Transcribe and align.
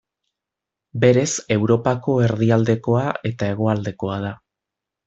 Berez 1.03 1.27
Europako 1.57 2.17
erdialdekoa 2.29 3.05
eta 3.33 3.53
hegoaldekoa 3.53 4.23
da. 4.27 4.35